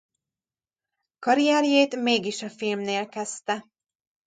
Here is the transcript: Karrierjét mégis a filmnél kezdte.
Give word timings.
Karrierjét 1.19 1.95
mégis 1.95 2.41
a 2.41 2.49
filmnél 2.49 3.09
kezdte. 3.09 3.65